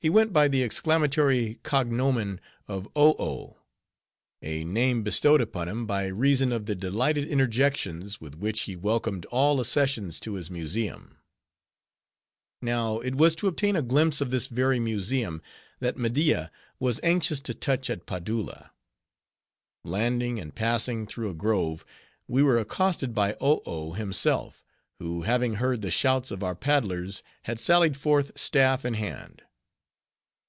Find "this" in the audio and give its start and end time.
14.30-14.46